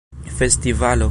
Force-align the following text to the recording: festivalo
festivalo 0.37 0.99